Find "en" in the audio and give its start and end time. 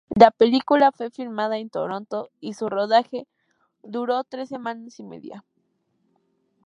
1.59-1.69